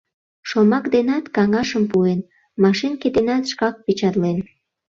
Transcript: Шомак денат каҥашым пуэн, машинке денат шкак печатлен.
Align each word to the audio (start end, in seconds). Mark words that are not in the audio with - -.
Шомак 0.49 0.85
денат 0.95 1.25
каҥашым 1.35 1.83
пуэн, 1.91 2.19
машинке 2.63 3.07
денат 3.15 3.43
шкак 3.51 3.75
печатлен. 3.85 4.37